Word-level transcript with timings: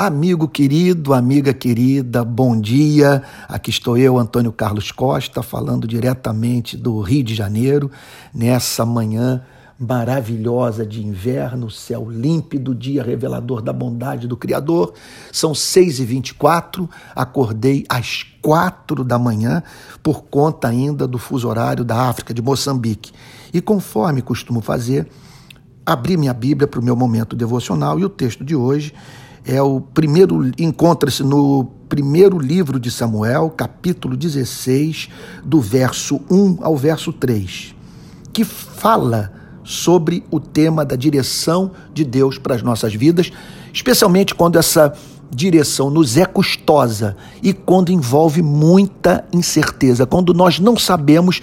Amigo 0.00 0.46
querido, 0.46 1.12
amiga 1.12 1.52
querida, 1.52 2.24
bom 2.24 2.60
dia. 2.60 3.20
Aqui 3.48 3.70
estou 3.70 3.98
eu, 3.98 4.16
Antônio 4.16 4.52
Carlos 4.52 4.92
Costa, 4.92 5.42
falando 5.42 5.88
diretamente 5.88 6.76
do 6.76 7.00
Rio 7.00 7.24
de 7.24 7.34
Janeiro, 7.34 7.90
nessa 8.32 8.86
manhã 8.86 9.42
maravilhosa 9.76 10.86
de 10.86 11.04
inverno, 11.04 11.68
céu 11.68 12.08
límpido, 12.08 12.76
dia 12.76 13.02
revelador 13.02 13.60
da 13.60 13.72
bondade 13.72 14.28
do 14.28 14.36
Criador. 14.36 14.94
São 15.32 15.50
6h24, 15.50 16.88
acordei 17.12 17.84
às 17.88 18.22
quatro 18.40 19.02
da 19.02 19.18
manhã, 19.18 19.64
por 20.00 20.22
conta 20.26 20.68
ainda 20.68 21.08
do 21.08 21.18
fuso 21.18 21.48
horário 21.48 21.84
da 21.84 22.02
África, 22.02 22.32
de 22.32 22.40
Moçambique. 22.40 23.10
E 23.52 23.60
conforme 23.60 24.22
costumo 24.22 24.60
fazer, 24.60 25.08
abri 25.84 26.16
minha 26.16 26.32
Bíblia 26.32 26.68
para 26.68 26.78
o 26.78 26.84
meu 26.84 26.94
momento 26.94 27.34
devocional 27.34 27.98
e 27.98 28.04
o 28.04 28.08
texto 28.08 28.44
de 28.44 28.54
hoje 28.54 28.94
é 29.48 29.62
o 29.62 29.80
primeiro 29.80 30.52
encontra-se 30.58 31.24
no 31.24 31.64
primeiro 31.88 32.38
livro 32.38 32.78
de 32.78 32.90
Samuel, 32.90 33.48
capítulo 33.48 34.14
16, 34.14 35.08
do 35.42 35.58
verso 35.58 36.20
1 36.30 36.58
ao 36.60 36.76
verso 36.76 37.14
3, 37.14 37.74
que 38.30 38.44
fala 38.44 39.32
sobre 39.64 40.22
o 40.30 40.38
tema 40.38 40.84
da 40.84 40.94
direção 40.96 41.70
de 41.94 42.04
Deus 42.04 42.36
para 42.36 42.54
as 42.54 42.62
nossas 42.62 42.94
vidas, 42.94 43.32
especialmente 43.72 44.34
quando 44.34 44.58
essa 44.58 44.92
direção 45.30 45.88
nos 45.88 46.18
é 46.18 46.26
custosa 46.26 47.16
e 47.42 47.54
quando 47.54 47.90
envolve 47.90 48.42
muita 48.42 49.24
incerteza, 49.32 50.04
quando 50.04 50.34
nós 50.34 50.60
não 50.60 50.76
sabemos 50.76 51.40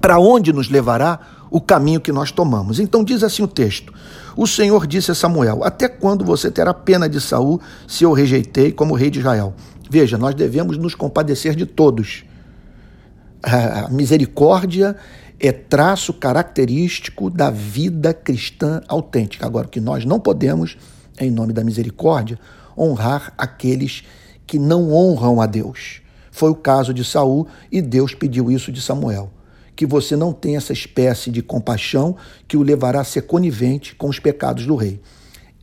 para 0.00 0.20
onde 0.20 0.52
nos 0.52 0.68
levará 0.68 1.18
o 1.50 1.60
caminho 1.60 2.00
que 2.00 2.12
nós 2.12 2.30
tomamos. 2.30 2.78
Então 2.78 3.02
diz 3.02 3.24
assim 3.24 3.42
o 3.42 3.48
texto: 3.48 3.92
O 4.36 4.46
Senhor 4.46 4.86
disse 4.86 5.10
a 5.10 5.14
Samuel: 5.14 5.64
Até 5.64 5.88
quando 5.88 6.24
você 6.24 6.50
terá 6.50 6.74
pena 6.74 7.08
de 7.08 7.20
Saul 7.20 7.58
se 7.88 8.04
eu 8.04 8.12
rejeitei 8.12 8.70
como 8.70 8.94
rei 8.94 9.08
de 9.08 9.20
Israel? 9.20 9.54
Veja, 9.88 10.18
nós 10.18 10.34
devemos 10.34 10.76
nos 10.76 10.94
compadecer 10.94 11.54
de 11.56 11.64
todos. 11.64 12.24
A 13.42 13.88
misericórdia 13.88 14.96
é 15.40 15.52
traço 15.52 16.12
característico 16.12 17.30
da 17.30 17.50
vida 17.50 18.12
cristã 18.12 18.82
autêntica. 18.88 19.46
Agora, 19.46 19.66
o 19.66 19.70
que 19.70 19.80
nós 19.80 20.04
não 20.04 20.20
podemos, 20.20 20.76
em 21.18 21.30
nome 21.30 21.52
da 21.52 21.64
misericórdia, 21.64 22.38
honrar 22.76 23.32
aqueles 23.38 24.04
que 24.46 24.58
não 24.58 24.92
honram 24.92 25.40
a 25.40 25.46
Deus. 25.46 26.02
Foi 26.30 26.50
o 26.50 26.54
caso 26.54 26.92
de 26.92 27.04
Saul 27.04 27.46
e 27.72 27.80
Deus 27.80 28.14
pediu 28.14 28.50
isso 28.50 28.70
de 28.70 28.82
Samuel 28.82 29.30
que 29.76 29.84
você 29.84 30.16
não 30.16 30.32
tenha 30.32 30.56
essa 30.56 30.72
espécie 30.72 31.30
de 31.30 31.42
compaixão 31.42 32.16
que 32.48 32.56
o 32.56 32.62
levará 32.62 33.02
a 33.02 33.04
ser 33.04 33.22
conivente 33.22 33.94
com 33.94 34.08
os 34.08 34.18
pecados 34.18 34.66
do 34.66 34.74
rei. 34.74 34.98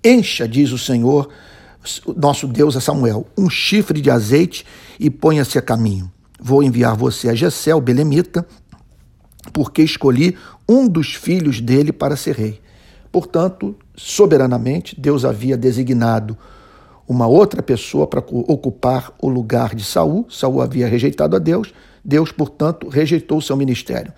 Encha, 0.03 0.47
diz 0.47 0.72
o 0.72 0.78
Senhor, 0.78 1.30
nosso 2.16 2.47
Deus 2.47 2.78
a 2.78 2.81
Samuel, 2.81 3.25
um 3.36 3.50
chifre 3.50 4.00
de 4.00 4.11
azeite 4.11 4.66
e 5.00 5.09
ponha-se 5.09 5.58
a 5.58 5.61
caminho. 5.61 6.11
Vou 6.39 6.61
enviar 6.61 6.95
você 6.95 7.30
a 7.30 7.34
Jessé, 7.34 7.73
o 7.73 7.81
belemita, 7.81 8.45
porque 9.52 9.81
escolhi 9.81 10.38
um 10.69 10.88
dos 10.88 11.16
filhos 11.16 11.59
dele 11.59 11.91
para 11.91 12.16
ser 12.16 12.36
rei. 12.36 12.61
Portanto, 13.11 13.75
soberanamente, 13.95 15.00
Deus 15.00 15.25
havia 15.25 15.58
designado 15.58 16.38
uma 17.08 17.28
outra 17.28 17.61
pessoa 17.61 18.08
para 18.08 18.19
ocupar 18.19 19.14
o 19.22 19.30
lugar 19.30 19.75
de 19.75 19.84
Saul. 19.84 20.25
Saul 20.30 20.61
havia 20.61 20.88
rejeitado 20.88 21.36
a 21.36 21.39
Deus. 21.39 21.73
Deus, 22.03 22.31
portanto, 22.31 22.89
rejeitou 22.89 23.37
o 23.37 23.41
seu 23.41 23.55
ministério 23.55 24.13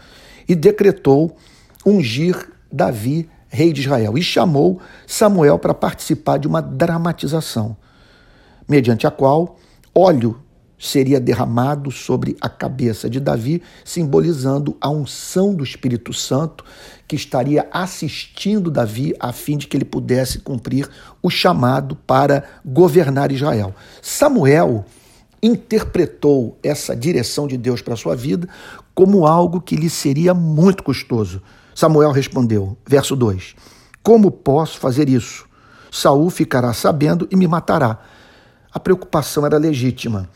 e 0.47 0.55
decretou 0.55 1.36
ungir 1.86 2.52
Davi, 2.72 3.30
rei 3.47 3.72
de 3.72 3.81
Israel, 3.81 4.17
e 4.17 4.23
chamou 4.23 4.81
Samuel 5.05 5.59
para 5.59 5.73
participar 5.73 6.38
de 6.38 6.47
uma 6.47 6.61
dramatização, 6.61 7.77
mediante 8.67 9.05
a 9.05 9.11
qual 9.11 9.58
óleo 9.94 10.39
seria 10.77 11.19
derramado 11.19 11.89
sobre 11.89 12.36
a 12.42 12.50
cabeça 12.50 13.09
de 13.09 13.19
Davi, 13.19 13.61
simbolizando 13.83 14.76
a 14.81 14.89
unção 14.89 15.54
do 15.54 15.64
Espírito 15.64 16.11
Santo 16.14 16.65
que 17.08 17.15
estaria 17.15 17.67
assistindo 17.71 18.70
Davi 18.70 19.15
a 19.20 19.31
fim 19.31 19.58
de 19.58 19.67
que 19.67 19.77
ele 19.77 19.86
pudesse 19.86 20.39
cumprir 20.39 20.89
o 21.21 21.30
chamado 21.30 21.95
para 21.95 22.43
governar 22.65 23.31
Israel. 23.31 23.73
Samuel 24.02 24.86
interpretou 25.42 26.58
essa 26.64 26.96
direção 26.96 27.48
de 27.48 27.58
Deus 27.58 27.82
para 27.82 27.96
sua 27.96 28.16
vida 28.16 28.48
como 28.94 29.28
algo 29.28 29.62
que 29.62 29.76
lhe 29.76 29.90
seria 29.90 30.34
muito 30.34 30.84
custoso. 30.84 31.42
Samuel 31.73 32.12
respondeu, 32.12 32.78
verso 32.88 33.16
2: 33.16 33.56
Como 34.02 34.32
posso 34.32 34.80
fazer 34.80 35.10
isso? 35.10 35.46
Saul 35.92 36.30
ficará 36.30 36.73
sabendo 36.73 37.28
e 37.32 37.36
me 37.36 37.48
matará. 37.48 38.00
A 38.72 38.80
preocupação 38.80 39.46
era 39.46 39.58
legítima, 39.58 40.30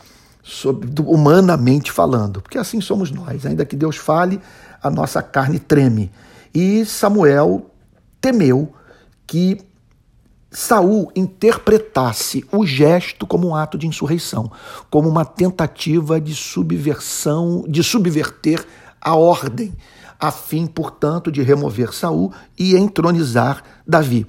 humanamente 1.05 1.91
falando, 1.91 2.41
porque 2.41 2.57
assim 2.57 2.79
somos 2.79 3.11
nós. 3.11 3.45
Ainda 3.45 3.65
que 3.65 3.75
Deus 3.75 3.97
fale, 3.97 4.39
a 4.81 4.89
nossa 4.89 5.21
carne 5.21 5.59
treme. 5.59 6.11
E 6.53 6.85
Samuel 6.85 7.69
temeu 8.21 8.73
que 9.27 9.61
Saul 10.51 11.11
interpretasse 11.15 12.43
o 12.51 12.65
gesto 12.65 13.27
como 13.27 13.47
um 13.47 13.55
ato 13.55 13.77
de 13.77 13.85
insurreição, 13.85 14.51
como 14.89 15.07
uma 15.07 15.23
tentativa 15.23 16.19
de 16.19 16.33
subversão, 16.33 17.63
de 17.67 17.83
subverter 17.83 18.65
a 18.99 19.15
ordem, 19.15 19.73
a 20.19 20.31
fim, 20.31 20.65
portanto, 20.65 21.31
de 21.31 21.41
remover 21.43 21.93
Saul 21.93 22.33
e 22.57 22.75
entronizar 22.75 23.63
Davi. 23.87 24.25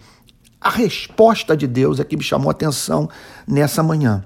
A 0.60 0.68
resposta 0.68 1.56
de 1.56 1.66
Deus 1.66 1.98
é 1.98 2.04
que 2.04 2.16
me 2.16 2.22
chamou 2.22 2.48
a 2.48 2.52
atenção 2.52 3.08
nessa 3.48 3.82
manhã. 3.82 4.22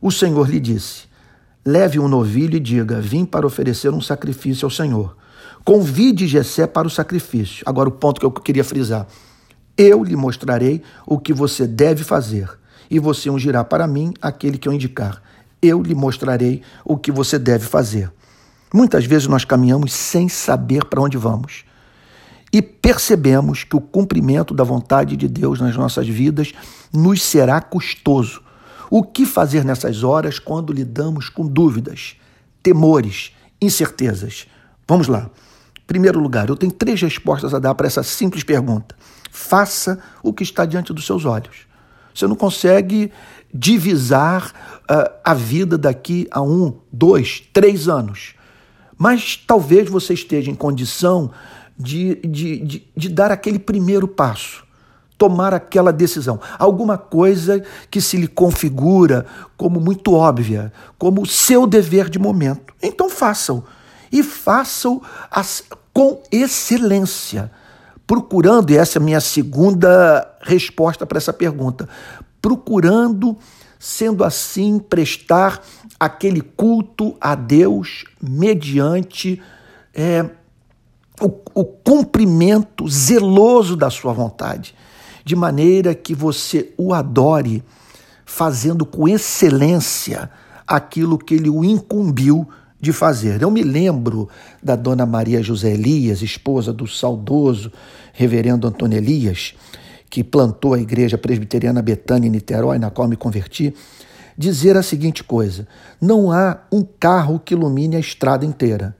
O 0.00 0.10
Senhor 0.10 0.48
lhe 0.48 0.58
disse: 0.58 1.06
Leve 1.64 1.98
um 1.98 2.08
novilho 2.08 2.56
e 2.56 2.60
diga: 2.60 3.02
Vim 3.02 3.26
para 3.26 3.46
oferecer 3.46 3.92
um 3.92 4.00
sacrifício 4.00 4.64
ao 4.64 4.70
Senhor. 4.70 5.14
Convide 5.62 6.26
Jessé 6.26 6.66
para 6.66 6.86
o 6.86 6.90
sacrifício. 6.90 7.62
Agora 7.66 7.90
o 7.90 7.92
ponto 7.92 8.18
que 8.18 8.24
eu 8.24 8.30
queria 8.30 8.64
frisar. 8.64 9.06
Eu 9.78 10.02
lhe 10.02 10.16
mostrarei 10.16 10.82
o 11.06 11.20
que 11.20 11.32
você 11.32 11.64
deve 11.64 12.02
fazer, 12.02 12.50
e 12.90 12.98
você 12.98 13.30
ungirá 13.30 13.62
para 13.62 13.86
mim 13.86 14.12
aquele 14.20 14.58
que 14.58 14.68
eu 14.68 14.72
indicar. 14.72 15.22
Eu 15.62 15.80
lhe 15.80 15.94
mostrarei 15.94 16.62
o 16.84 16.96
que 16.96 17.12
você 17.12 17.38
deve 17.38 17.64
fazer. 17.64 18.12
Muitas 18.74 19.04
vezes 19.04 19.28
nós 19.28 19.44
caminhamos 19.44 19.92
sem 19.92 20.28
saber 20.28 20.84
para 20.84 21.00
onde 21.00 21.16
vamos. 21.16 21.64
E 22.52 22.60
percebemos 22.60 23.62
que 23.62 23.76
o 23.76 23.80
cumprimento 23.80 24.52
da 24.52 24.64
vontade 24.64 25.16
de 25.16 25.28
Deus 25.28 25.60
nas 25.60 25.76
nossas 25.76 26.08
vidas 26.08 26.52
nos 26.92 27.22
será 27.22 27.60
custoso. 27.60 28.42
O 28.90 29.04
que 29.04 29.24
fazer 29.24 29.64
nessas 29.64 30.02
horas 30.02 30.40
quando 30.40 30.72
lidamos 30.72 31.28
com 31.28 31.46
dúvidas, 31.46 32.16
temores, 32.64 33.32
incertezas? 33.60 34.48
Vamos 34.88 35.06
lá. 35.06 35.30
Em 35.78 35.86
primeiro 35.86 36.18
lugar, 36.18 36.48
eu 36.48 36.56
tenho 36.56 36.72
três 36.72 37.00
respostas 37.00 37.54
a 37.54 37.60
dar 37.60 37.76
para 37.76 37.86
essa 37.86 38.02
simples 38.02 38.42
pergunta. 38.42 38.96
Faça 39.30 39.98
o 40.22 40.32
que 40.32 40.42
está 40.42 40.64
diante 40.64 40.92
dos 40.92 41.06
seus 41.06 41.24
olhos. 41.24 41.66
Você 42.14 42.26
não 42.26 42.36
consegue 42.36 43.12
divisar 43.52 44.52
uh, 44.90 45.12
a 45.24 45.34
vida 45.34 45.78
daqui 45.78 46.26
a 46.30 46.42
um, 46.42 46.78
dois, 46.92 47.42
três 47.52 47.88
anos. 47.88 48.34
Mas 48.96 49.36
talvez 49.36 49.88
você 49.88 50.14
esteja 50.14 50.50
em 50.50 50.54
condição 50.54 51.30
de, 51.78 52.16
de, 52.16 52.58
de, 52.58 52.86
de 52.96 53.08
dar 53.08 53.30
aquele 53.30 53.58
primeiro 53.58 54.08
passo 54.08 54.66
tomar 55.18 55.52
aquela 55.52 55.92
decisão. 55.92 56.40
Alguma 56.56 56.96
coisa 56.96 57.62
que 57.90 58.00
se 58.00 58.16
lhe 58.16 58.28
configura 58.28 59.26
como 59.56 59.80
muito 59.80 60.14
óbvia, 60.14 60.72
como 60.96 61.26
seu 61.26 61.66
dever 61.66 62.08
de 62.08 62.20
momento. 62.20 62.72
Então 62.80 63.10
façam. 63.10 63.64
E 64.10 64.22
façam 64.22 65.02
com 65.92 66.22
excelência 66.30 67.50
procurando, 68.08 68.70
e 68.70 68.76
essa 68.78 68.98
é 68.98 69.00
a 69.00 69.04
minha 69.04 69.20
segunda 69.20 70.26
resposta 70.40 71.04
para 71.04 71.18
essa 71.18 71.30
pergunta, 71.30 71.86
procurando, 72.40 73.36
sendo 73.78 74.24
assim, 74.24 74.78
prestar 74.78 75.62
aquele 76.00 76.40
culto 76.40 77.14
a 77.20 77.34
Deus 77.34 78.06
mediante 78.18 79.42
é, 79.92 80.24
o, 81.20 81.26
o 81.54 81.64
cumprimento 81.66 82.88
zeloso 82.88 83.76
da 83.76 83.90
sua 83.90 84.14
vontade, 84.14 84.74
de 85.22 85.36
maneira 85.36 85.94
que 85.94 86.14
você 86.14 86.72
o 86.78 86.94
adore, 86.94 87.62
fazendo 88.24 88.86
com 88.86 89.06
excelência 89.06 90.30
aquilo 90.66 91.18
que 91.18 91.34
ele 91.34 91.50
o 91.50 91.62
incumbiu 91.62 92.48
de 92.80 92.92
fazer. 92.92 93.42
Eu 93.42 93.50
me 93.50 93.62
lembro 93.62 94.28
da 94.62 94.76
dona 94.76 95.04
Maria 95.04 95.42
José 95.42 95.72
Elias, 95.72 96.22
esposa 96.22 96.72
do 96.72 96.86
saudoso 96.86 97.72
reverendo 98.12 98.66
Antônio 98.66 98.98
Elias, 98.98 99.54
que 100.08 100.24
plantou 100.24 100.74
a 100.74 100.80
igreja 100.80 101.18
presbiteriana 101.18 101.82
Betânia 101.82 102.28
em 102.28 102.30
Niterói, 102.30 102.78
na 102.78 102.90
qual 102.90 103.08
me 103.08 103.16
converti, 103.16 103.74
dizer 104.36 104.76
a 104.76 104.82
seguinte 104.82 105.24
coisa: 105.24 105.66
não 106.00 106.30
há 106.30 106.58
um 106.70 106.86
carro 106.98 107.40
que 107.40 107.54
ilumine 107.54 107.96
a 107.96 108.00
estrada 108.00 108.44
inteira. 108.44 108.96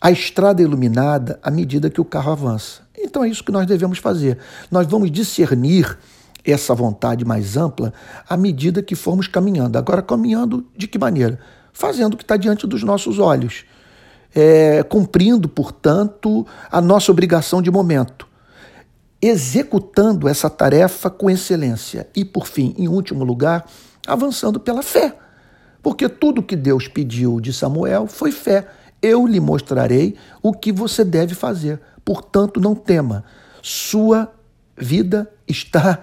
A 0.00 0.10
estrada 0.10 0.60
é 0.60 0.64
iluminada 0.64 1.38
à 1.42 1.50
medida 1.50 1.88
que 1.88 2.00
o 2.00 2.04
carro 2.04 2.32
avança. 2.32 2.82
Então 2.98 3.24
é 3.24 3.28
isso 3.28 3.42
que 3.42 3.52
nós 3.52 3.66
devemos 3.66 3.98
fazer. 3.98 4.38
Nós 4.70 4.86
vamos 4.86 5.10
discernir 5.10 5.96
essa 6.44 6.74
vontade 6.74 7.24
mais 7.24 7.56
ampla 7.56 7.92
à 8.28 8.36
medida 8.36 8.82
que 8.82 8.94
formos 8.94 9.26
caminhando. 9.26 9.78
Agora, 9.78 10.02
caminhando 10.02 10.66
de 10.76 10.86
que 10.86 10.98
maneira? 10.98 11.38
Fazendo 11.74 12.14
o 12.14 12.16
que 12.16 12.22
está 12.22 12.36
diante 12.36 12.68
dos 12.68 12.84
nossos 12.84 13.18
olhos, 13.18 13.64
é, 14.32 14.82
cumprindo, 14.84 15.48
portanto, 15.48 16.46
a 16.70 16.80
nossa 16.80 17.10
obrigação 17.10 17.60
de 17.60 17.70
momento, 17.70 18.28
executando 19.20 20.28
essa 20.28 20.48
tarefa 20.48 21.10
com 21.10 21.28
excelência 21.28 22.08
e, 22.14 22.24
por 22.24 22.46
fim, 22.46 22.74
em 22.78 22.86
último 22.86 23.24
lugar, 23.24 23.66
avançando 24.06 24.60
pela 24.60 24.82
fé. 24.82 25.16
Porque 25.82 26.08
tudo 26.08 26.42
que 26.42 26.54
Deus 26.54 26.86
pediu 26.86 27.40
de 27.40 27.52
Samuel 27.52 28.06
foi 28.06 28.30
fé. 28.30 28.68
Eu 29.02 29.26
lhe 29.26 29.40
mostrarei 29.40 30.16
o 30.40 30.52
que 30.52 30.70
você 30.72 31.04
deve 31.04 31.34
fazer. 31.34 31.80
Portanto, 32.04 32.60
não 32.60 32.74
tema. 32.74 33.24
Sua 33.60 34.32
vida 34.76 35.30
está 35.46 36.00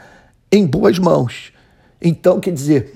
em 0.51 0.67
boas 0.67 0.99
mãos. 0.99 1.53
Então, 2.01 2.39
quer 2.39 2.51
dizer, 2.51 2.93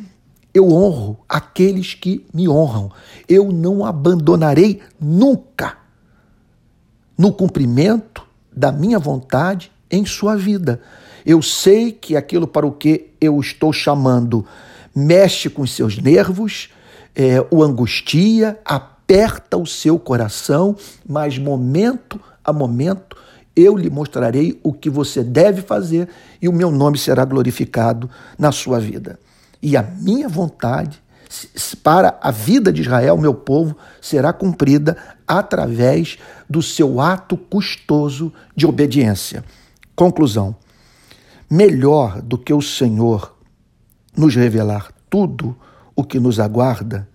eu 0.56 0.72
honro 0.72 1.19
aqueles 1.28 1.94
que 1.94 2.25
me 2.34 2.48
honram. 2.48 2.90
Eu 3.28 3.52
não 3.52 3.86
abandonarei 3.86 4.81
nunca 4.98 5.78
no 7.18 7.34
cumprimento 7.34 8.24
da 8.56 8.72
minha 8.72 8.98
vontade 8.98 9.69
em 9.92 10.06
sua 10.06 10.38
vida. 10.38 10.81
Eu 11.25 11.42
sei 11.42 11.92
que 11.92 12.16
aquilo 12.16 12.48
para 12.48 12.66
o 12.66 12.72
que 12.72 13.12
eu 13.19 13.38
estou 13.42 13.74
chamando 13.74 14.46
mexe 14.96 15.50
com 15.50 15.63
os 15.63 15.75
seus 15.75 15.98
nervos, 15.98 16.69
é, 17.13 17.46
o 17.52 17.62
angustia, 17.62 18.57
aperta 18.63 19.57
o 19.57 19.66
seu 19.66 20.00
coração, 20.00 20.74
mas 21.06 21.38
momento 21.38 22.18
a 22.42 22.54
momento 22.54 23.18
eu 23.54 23.75
lhe 23.75 23.90
mostrarei 23.90 24.57
o 24.63 24.72
que 24.72 24.90
você 24.90 25.22
deve 25.22 25.62
fazer 25.62 26.07
e 26.42 26.48
o 26.48 26.54
meu 26.54 26.72
nome 26.72 26.98
será 26.98 27.25
glorificado 27.25 28.10
na 28.38 28.54
sua 28.54 28.80
vida. 28.80 29.19
E 29.65 29.75
a 29.75 29.81
minha 29.81 30.29
vontade 30.29 31.01
para 31.81 32.19
a 32.21 32.29
vida 32.29 32.71
de 32.71 32.83
Israel, 32.83 33.17
meu 33.17 33.33
povo, 33.33 33.75
será 34.00 34.31
cumprida 34.31 34.95
através 35.27 36.19
do 36.47 36.62
seu 36.62 37.01
ato 37.01 37.35
custoso 37.35 38.31
de 38.56 38.67
obediência. 38.67 39.44
Conclusão: 39.95 40.56
melhor 41.50 42.21
do 42.21 42.38
que 42.38 42.53
o 42.53 42.62
Senhor 42.62 43.35
nos 44.15 44.35
revelar 44.35 44.91
tudo 45.09 45.57
o 45.95 46.03
que 46.03 46.19
nos 46.19 46.39
aguarda 46.39 47.09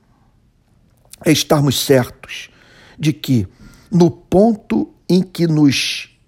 é 1.25 1.31
estarmos 1.31 1.79
certos 1.79 2.51
de 2.99 3.13
que, 3.13 3.47
no 3.93 4.11
ponto 4.11 4.93
em 5.09 5.23
que 5.23 5.47
nos 5.47 6.19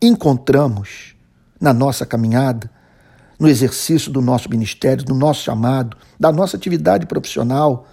encontramos 0.00 1.14
na 1.60 1.74
nossa 1.74 2.06
caminhada, 2.06 2.70
no 3.38 3.48
exercício 3.48 4.10
do 4.10 4.20
nosso 4.20 4.50
ministério, 4.50 5.04
do 5.04 5.14
nosso 5.14 5.44
chamado, 5.44 5.96
da 6.18 6.32
nossa 6.32 6.56
atividade 6.56 7.06
profissional, 7.06 7.86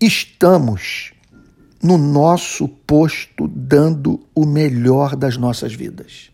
estamos 0.00 1.12
no 1.82 1.96
nosso 1.96 2.68
posto 2.68 3.48
dando 3.48 4.20
o 4.34 4.44
melhor 4.44 5.16
das 5.16 5.36
nossas 5.36 5.72
vidas, 5.72 6.30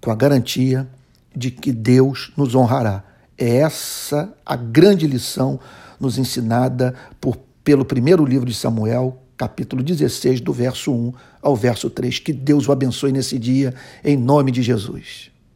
com 0.00 0.10
a 0.10 0.14
garantia 0.14 0.86
de 1.34 1.50
que 1.50 1.72
Deus 1.72 2.32
nos 2.36 2.54
honrará. 2.54 3.02
É 3.38 3.56
essa 3.56 4.32
a 4.44 4.56
grande 4.56 5.06
lição 5.06 5.60
nos 6.00 6.18
ensinada 6.18 6.94
por, 7.20 7.38
pelo 7.62 7.84
primeiro 7.84 8.24
livro 8.24 8.46
de 8.46 8.54
Samuel, 8.54 9.22
capítulo 9.36 9.82
16, 9.82 10.40
do 10.40 10.52
verso 10.52 10.92
1 10.92 11.12
ao 11.42 11.54
verso 11.54 11.90
3. 11.90 12.18
Que 12.18 12.32
Deus 12.32 12.66
o 12.68 12.72
abençoe 12.72 13.12
nesse 13.12 13.38
dia, 13.38 13.74
em 14.02 14.16
nome 14.16 14.50
de 14.50 14.62
Jesus. 14.62 15.30